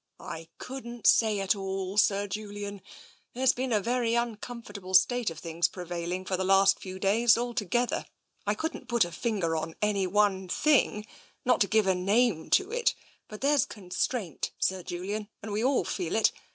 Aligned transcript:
"I 0.19 0.47
couldn't 0.57 1.05
say 1.05 1.39
at 1.41 1.55
all, 1.55 1.95
Sir 1.95 2.25
Julian. 2.27 2.81
There's 3.35 3.53
been 3.53 3.71
a 3.71 3.79
very 3.79 4.15
uncomfortable 4.15 4.95
state 4.95 5.29
of 5.29 5.37
things 5.37 5.67
prevailing 5.67 6.25
for 6.25 6.35
the 6.35 6.43
last 6.43 6.79
few 6.79 6.97
days, 6.97 7.37
altogether. 7.37 8.07
I 8.47 8.55
couldn't 8.55 8.87
put 8.89 9.05
a 9.05 9.11
finger 9.11 9.55
on 9.55 9.75
any 9.79 10.07
one 10.07 10.47
thing 10.47 11.05
not 11.45 11.61
to 11.61 11.67
give 11.67 11.85
a 11.85 11.93
name 11.93 12.49
to 12.49 12.71
it, 12.71 12.95
but 13.27 13.41
there's 13.41 13.63
con 13.67 13.91
straint, 13.91 14.49
Sir 14.57 14.81
Julian, 14.81 15.29
and 15.43 15.51
we 15.51 15.63
all 15.63 15.83
feel 15.85 16.15
it. 16.15 16.31